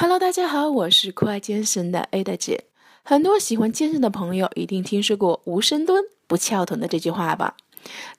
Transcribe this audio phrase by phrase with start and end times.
[0.00, 2.66] Hello，大家好，我是酷爱健身的 Ada 姐。
[3.02, 7.56] 很多喜欢健身的朋友一定听说过“无深蹲不翘臀”的这句话吧？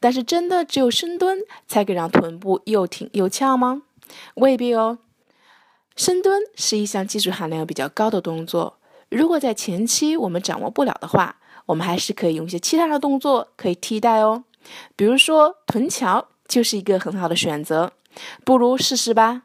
[0.00, 1.38] 但是真的只有深蹲
[1.68, 3.82] 才可以让臀部又挺又翘吗？
[4.34, 4.98] 未必哦。
[5.94, 11.36] 深蹲是一项技术含量比较高的动作，如果在前期我们掌握不了的话，
[11.66, 14.42] 我们还是可以用一些其他的动作可以替代哦。
[14.96, 17.92] 比如说臀桥就是一个很好的选择，
[18.44, 19.44] 不如试试吧。